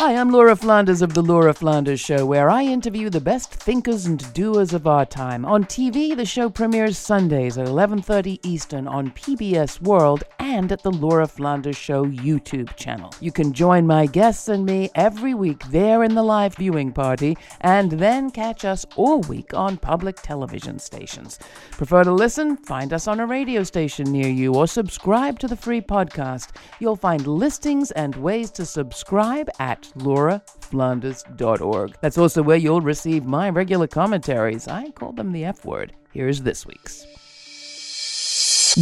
Hi, 0.00 0.14
I'm 0.14 0.30
Laura 0.30 0.54
Flanders 0.54 1.02
of 1.02 1.14
The 1.14 1.22
Laura 1.22 1.52
Flanders 1.52 1.98
Show, 1.98 2.24
where 2.24 2.48
I 2.48 2.62
interview 2.62 3.10
the 3.10 3.20
best 3.20 3.52
thinkers 3.52 4.06
and 4.06 4.32
doers 4.32 4.72
of 4.72 4.86
our 4.86 5.04
time. 5.04 5.44
On 5.44 5.64
TV, 5.64 6.16
the 6.16 6.24
show 6.24 6.48
premieres 6.48 6.96
Sundays 6.96 7.58
at 7.58 7.66
11:30 7.66 8.38
Eastern 8.44 8.86
on 8.86 9.10
PBS 9.10 9.82
World 9.82 10.22
and 10.38 10.70
at 10.70 10.84
the 10.84 10.92
Laura 10.92 11.26
Flanders 11.26 11.76
Show 11.76 12.06
YouTube 12.06 12.76
channel. 12.76 13.12
You 13.20 13.32
can 13.32 13.52
join 13.52 13.88
my 13.88 14.06
guests 14.06 14.48
and 14.48 14.64
me 14.64 14.88
every 14.94 15.34
week 15.34 15.64
there 15.70 16.04
in 16.04 16.14
the 16.14 16.22
live 16.22 16.54
viewing 16.54 16.92
party 16.92 17.36
and 17.60 17.90
then 17.90 18.30
catch 18.30 18.64
us 18.64 18.86
all 18.94 19.22
week 19.22 19.52
on 19.52 19.78
public 19.78 20.22
television 20.22 20.78
stations. 20.78 21.40
Prefer 21.72 22.04
to 22.04 22.12
listen? 22.12 22.56
Find 22.56 22.92
us 22.92 23.08
on 23.08 23.18
a 23.18 23.26
radio 23.26 23.64
station 23.64 24.12
near 24.12 24.28
you 24.28 24.54
or 24.54 24.68
subscribe 24.68 25.40
to 25.40 25.48
the 25.48 25.56
free 25.56 25.80
podcast. 25.80 26.50
You'll 26.78 26.94
find 26.94 27.26
listings 27.26 27.90
and 27.90 28.14
ways 28.14 28.52
to 28.52 28.64
subscribe 28.64 29.50
at 29.58 29.87
lauraflanders.org. 29.94 31.94
That's 32.00 32.18
also 32.18 32.42
where 32.42 32.56
you'll 32.56 32.80
receive 32.80 33.24
my 33.24 33.50
regular 33.50 33.86
commentaries. 33.86 34.68
I 34.68 34.90
call 34.90 35.12
them 35.12 35.32
the 35.32 35.44
F 35.44 35.64
word. 35.64 35.92
Here's 36.12 36.42
this 36.42 36.66
week's. 36.66 37.06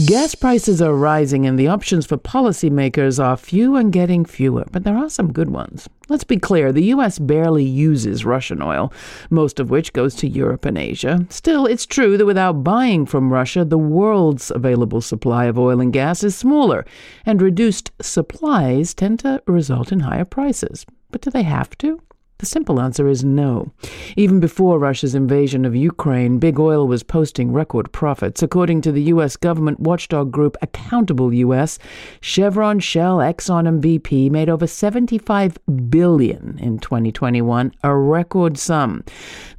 Gas 0.04 0.34
prices 0.34 0.82
are 0.82 0.94
rising 0.94 1.46
and 1.46 1.58
the 1.58 1.68
options 1.68 2.04
for 2.04 2.18
policymakers 2.18 3.22
are 3.22 3.36
few 3.36 3.76
and 3.76 3.90
getting 3.90 4.26
fewer, 4.26 4.66
but 4.70 4.84
there 4.84 4.96
are 4.96 5.08
some 5.08 5.32
good 5.32 5.48
ones. 5.48 5.88
Let's 6.10 6.24
be 6.24 6.36
clear 6.36 6.70
the 6.70 6.92
U.S. 6.96 7.18
barely 7.18 7.64
uses 7.64 8.24
Russian 8.24 8.60
oil, 8.60 8.92
most 9.30 9.58
of 9.58 9.70
which 9.70 9.94
goes 9.94 10.14
to 10.16 10.28
Europe 10.28 10.66
and 10.66 10.76
Asia. 10.76 11.24
Still, 11.30 11.64
it's 11.64 11.86
true 11.86 12.18
that 12.18 12.26
without 12.26 12.62
buying 12.62 13.06
from 13.06 13.32
Russia, 13.32 13.64
the 13.64 13.78
world's 13.78 14.50
available 14.50 15.00
supply 15.00 15.46
of 15.46 15.58
oil 15.58 15.80
and 15.80 15.94
gas 15.94 16.22
is 16.22 16.36
smaller, 16.36 16.84
and 17.24 17.40
reduced 17.40 17.90
supplies 18.02 18.92
tend 18.92 19.20
to 19.20 19.42
result 19.46 19.92
in 19.92 20.00
higher 20.00 20.26
prices. 20.26 20.84
But 21.10 21.20
do 21.20 21.30
they 21.30 21.42
have 21.44 21.76
to? 21.78 22.00
The 22.38 22.44
simple 22.46 22.80
answer 22.80 23.08
is 23.08 23.24
no. 23.24 23.72
Even 24.14 24.40
before 24.40 24.78
Russia's 24.78 25.14
invasion 25.14 25.64
of 25.64 25.74
Ukraine, 25.74 26.38
big 26.38 26.60
oil 26.60 26.86
was 26.86 27.02
posting 27.02 27.50
record 27.50 27.90
profits. 27.92 28.42
According 28.42 28.82
to 28.82 28.92
the 28.92 29.04
U.S. 29.04 29.36
government 29.36 29.80
watchdog 29.80 30.32
group 30.32 30.54
Accountable 30.60 31.32
U.S., 31.32 31.78
Chevron, 32.20 32.78
Shell, 32.78 33.18
Exxon, 33.18 33.66
and 33.66 33.82
BP 33.82 34.30
made 34.30 34.50
over 34.50 34.66
75 34.66 35.56
billion 35.88 36.58
in 36.60 36.78
2021, 36.78 37.72
a 37.82 37.96
record 37.96 38.58
sum. 38.58 39.02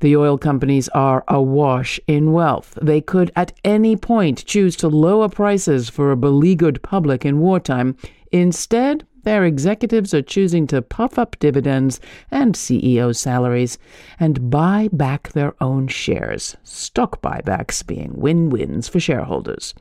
The 0.01 0.15
oil 0.15 0.37
companies 0.37 0.87
are 0.89 1.23
awash 1.27 1.99
in 2.05 2.31
wealth. 2.31 2.77
They 2.79 3.01
could 3.01 3.31
at 3.35 3.53
any 3.63 3.95
point 3.95 4.45
choose 4.45 4.75
to 4.77 4.87
lower 4.87 5.29
prices 5.29 5.89
for 5.89 6.11
a 6.11 6.17
beleaguered 6.17 6.83
public 6.83 7.25
in 7.25 7.39
wartime. 7.39 7.97
Instead, 8.31 9.06
their 9.27 9.43
executives 9.43 10.13
are 10.13 10.21
choosing 10.21 10.65
to 10.65 10.81
puff 10.81 11.19
up 11.19 11.37
dividends 11.39 11.99
and 12.31 12.55
CEO 12.55 13.13
salaries 13.13 13.77
and 14.21 14.49
buy 14.49 14.87
back 14.93 15.33
their 15.33 15.53
own 15.61 15.85
shares, 15.85 16.55
stock 16.63 17.21
buybacks 17.21 17.85
being 17.85 18.13
win 18.15 18.49
wins 18.49 18.87
for 18.87 19.01
shareholders. 19.01 19.73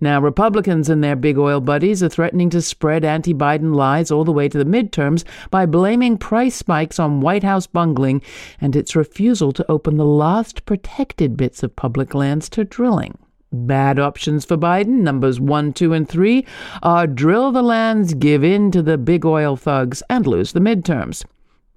Now, 0.00 0.20
Republicans 0.20 0.90
and 0.90 1.04
their 1.04 1.14
big 1.14 1.38
oil 1.38 1.60
buddies 1.60 2.02
are 2.02 2.08
threatening 2.08 2.50
to 2.50 2.60
spread 2.60 3.04
anti 3.04 3.32
Biden 3.32 3.72
lies 3.72 4.10
all 4.10 4.24
the 4.24 4.32
way 4.32 4.48
to 4.48 4.58
the 4.58 4.64
midterms 4.64 5.22
by 5.48 5.64
blaming 5.64 6.18
price 6.18 6.56
spikes 6.56 6.98
on 6.98 7.20
White 7.20 7.44
House 7.44 7.68
bungling 7.68 8.20
and 8.60 8.74
its 8.74 8.96
refusal 8.96 9.52
to 9.52 9.70
open 9.70 9.96
the 9.96 10.04
last 10.04 10.64
protected 10.66 11.36
bits 11.36 11.62
of 11.62 11.76
public 11.76 12.14
lands 12.14 12.48
to 12.48 12.64
drilling. 12.64 13.16
Bad 13.50 13.98
options 13.98 14.44
for 14.44 14.58
Biden, 14.58 15.00
numbers 15.00 15.40
one, 15.40 15.72
two, 15.72 15.94
and 15.94 16.08
three, 16.08 16.44
are 16.82 17.06
drill 17.06 17.50
the 17.50 17.62
lands, 17.62 18.12
give 18.14 18.44
in 18.44 18.70
to 18.72 18.82
the 18.82 18.98
big 18.98 19.24
oil 19.24 19.56
thugs, 19.56 20.02
and 20.10 20.26
lose 20.26 20.52
the 20.52 20.60
midterms. 20.60 21.24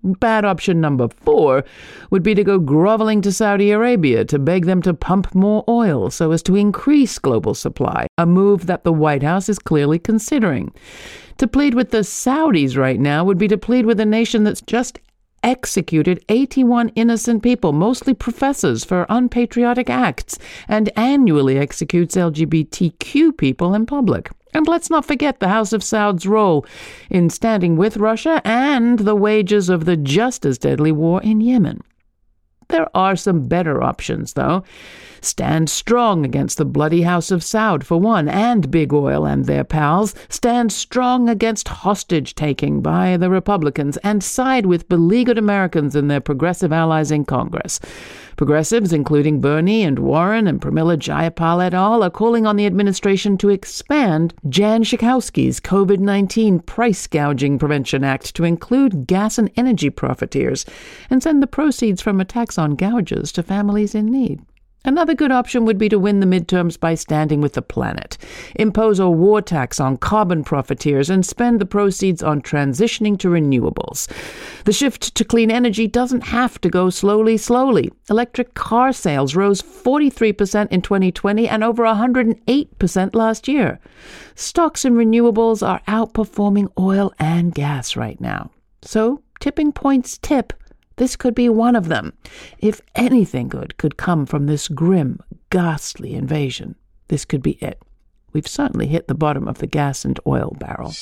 Bad 0.04 0.44
option 0.46 0.82
number 0.82 1.08
four 1.08 1.64
would 2.10 2.24
be 2.24 2.34
to 2.34 2.44
go 2.44 2.58
groveling 2.58 3.22
to 3.22 3.32
Saudi 3.32 3.70
Arabia 3.70 4.26
to 4.26 4.40
beg 4.40 4.66
them 4.66 4.82
to 4.82 4.96
pump 4.96 5.34
more 5.36 5.64
oil 5.70 6.10
so 6.10 6.32
as 6.32 6.42
to 6.44 6.56
increase 6.56 7.20
global 7.20 7.54
supply, 7.54 8.08
a 8.18 8.26
move 8.26 8.66
that 8.66 8.84
the 8.84 8.92
White 8.92 9.22
House 9.22 9.48
is 9.48 9.60
clearly 9.60 10.00
considering. 10.00 10.74
To 11.38 11.48
plead 11.48 11.76
with 11.76 11.92
the 11.92 12.00
Saudis 12.00 12.76
right 12.76 13.00
now 13.00 13.24
would 13.24 13.38
be 13.38 13.48
to 13.48 13.58
plead 13.58 13.86
with 13.86 14.00
a 14.00 14.06
nation 14.06 14.44
that's 14.44 14.62
just 14.62 15.00
executed 15.44 16.24
81 16.30 16.90
innocent 16.90 17.44
people, 17.44 17.74
mostly 17.74 18.14
professors, 18.14 18.84
for 18.84 19.06
unpatriotic 19.10 19.90
acts, 19.90 20.38
and 20.68 20.92
annually 20.96 21.58
executes 21.58 22.16
LGBTQ 22.16 23.38
people 23.38 23.74
in 23.74 23.86
public. 23.86 24.30
And 24.54 24.68
let's 24.68 24.90
not 24.90 25.06
forget 25.06 25.40
the 25.40 25.50
House 25.50 25.74
of 25.74 25.84
Saud's 25.84 26.28
role 26.28 26.66
in 27.10 27.30
standing 27.30 27.78
with 27.78 27.98
Russia 27.98 28.42
and 28.44 29.00
the 29.00 29.16
wages 29.16 29.70
of 29.70 29.86
the 29.86 29.98
just 29.98 30.46
as 30.46 30.58
deadly 30.58 30.92
war 30.92 31.22
in 31.22 31.42
Yemen. 31.42 31.82
There 32.72 32.90
are 32.96 33.18
some 33.18 33.48
better 33.50 33.84
options, 33.84 34.32
though. 34.32 34.64
Stand 35.20 35.70
strong 35.70 36.26
against 36.26 36.58
the 36.58 36.66
bloody 36.66 37.04
House 37.04 37.30
of 37.30 37.42
Saud, 37.42 37.84
for 37.84 38.00
one, 38.00 38.28
and 38.28 38.72
Big 38.72 38.92
Oil 38.92 39.26
and 39.26 39.46
their 39.46 39.64
pals. 39.64 40.16
Stand 40.30 40.72
strong 40.72 41.30
against 41.30 41.68
hostage 41.68 42.34
taking 42.34 42.82
by 42.82 43.18
the 43.18 43.30
Republicans 43.30 43.98
and 43.98 44.24
side 44.24 44.66
with 44.66 44.90
beleaguered 44.90 45.38
Americans 45.38 45.96
and 45.96 46.10
their 46.10 46.22
progressive 46.22 46.74
allies 46.74 47.12
in 47.12 47.26
Congress. 47.26 47.80
Progressives, 48.36 48.92
including 48.92 49.40
Bernie 49.40 49.84
and 49.84 50.00
Warren 50.00 50.48
and 50.48 50.60
Pramila 50.60 50.98
Jayapal 50.98 51.64
et 51.64 51.76
al., 51.76 52.02
are 52.02 52.10
calling 52.10 52.48
on 52.48 52.56
the 52.56 52.66
administration 52.66 53.38
to 53.38 53.50
expand 53.50 54.34
Jan 54.50 54.84
Schakowsky's 54.84 55.60
COVID 55.60 56.00
19 56.00 56.62
Price 56.62 57.06
Gouging 57.06 57.60
Prevention 57.60 58.04
Act 58.04 58.34
to 58.34 58.44
include 58.44 59.06
gas 59.06 59.38
and 59.38 59.52
energy 59.56 59.92
profiteers 59.92 60.66
and 61.12 61.22
send 61.22 61.44
the 61.44 61.48
proceeds 61.48 62.02
from 62.02 62.20
a 62.20 62.26
tax 62.26 62.58
on 62.62 62.76
gouges 62.76 63.32
to 63.34 63.44
families 63.44 63.96
in 63.96 64.06
need. 64.06 64.40
Another 64.84 65.14
good 65.14 65.32
option 65.32 65.64
would 65.66 65.78
be 65.78 65.90
to 65.90 66.00
win 66.00 66.22
the 66.22 66.26
midterms 66.26 66.80
by 66.80 66.96
standing 66.96 67.40
with 67.40 67.54
the 67.54 67.62
planet, 67.62 68.18
impose 68.56 68.98
a 68.98 69.08
war 69.08 69.40
tax 69.40 69.80
on 69.80 69.98
carbon 69.98 70.44
profiteers, 70.44 71.08
and 71.08 71.24
spend 71.24 71.62
the 71.62 71.68
proceeds 71.68 72.24
on 72.24 72.42
transitioning 72.42 73.18
to 73.20 73.28
renewables. 73.28 74.08
The 74.64 74.74
shift 74.74 75.14
to 75.14 75.24
clean 75.24 75.52
energy 75.52 75.88
doesn't 75.88 76.22
have 76.22 76.60
to 76.62 76.70
go 76.70 76.90
slowly, 76.90 77.38
slowly. 77.38 77.92
Electric 78.10 78.56
car 78.56 78.92
sales 78.92 79.36
rose 79.36 79.62
43% 79.62 80.70
in 80.72 80.82
2020 80.82 81.48
and 81.48 81.64
over 81.64 81.84
108% 81.84 83.16
last 83.16 83.48
year. 83.48 83.80
Stocks 84.34 84.84
in 84.84 84.96
renewables 84.96 85.66
are 85.66 85.82
outperforming 85.88 86.70
oil 86.80 87.14
and 87.20 87.54
gas 87.54 87.96
right 87.96 88.20
now. 88.20 88.50
So, 88.82 89.22
tipping 89.40 89.72
points 89.74 90.18
tip 90.18 90.54
this 91.02 91.16
could 91.16 91.34
be 91.34 91.50
one 91.50 91.76
of 91.76 91.88
them. 91.88 92.14
If 92.60 92.80
anything 92.94 93.48
good 93.48 93.76
could 93.78 93.98
come 93.98 94.28
from 94.28 94.46
this 94.46 94.68
grim, 94.68 95.20
ghastly 95.50 96.14
invasion, 96.14 96.76
this 97.08 97.26
could 97.26 97.42
be 97.42 97.54
it. 97.54 97.82
We've 98.34 98.48
certainly 98.48 98.86
hit 98.86 99.08
the 99.08 99.16
bottom 99.16 99.48
of 99.48 99.58
the 99.58 99.66
gas 99.66 100.06
and 100.06 100.20
oil 100.28 100.56
barrel. 100.60 100.94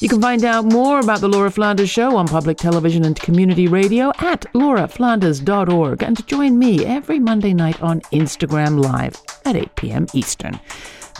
You 0.00 0.08
can 0.08 0.20
find 0.20 0.44
out 0.44 0.64
more 0.64 0.98
about 0.98 1.20
the 1.20 1.28
Laura 1.28 1.52
Flanders 1.52 1.88
Show 1.88 2.16
on 2.16 2.26
public 2.26 2.56
television 2.56 3.04
and 3.04 3.14
community 3.14 3.68
radio 3.68 4.10
at 4.18 4.40
lauraflanders.org 4.54 6.02
and 6.02 6.26
join 6.26 6.58
me 6.58 6.84
every 6.84 7.20
Monday 7.20 7.54
night 7.54 7.80
on 7.80 8.00
Instagram 8.10 8.82
Live 8.82 9.22
at 9.44 9.54
8 9.54 9.76
p.m. 9.76 10.06
Eastern. 10.14 10.58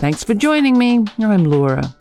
Thanks 0.00 0.25
for 0.25 0.34
joining 0.34 0.76
me. 0.76 1.05
I'm 1.20 1.44
Laura. 1.44 1.94